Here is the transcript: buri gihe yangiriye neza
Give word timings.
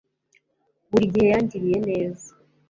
buri 0.89 1.05
gihe 1.13 1.27
yangiriye 1.33 1.77
neza 1.89 2.27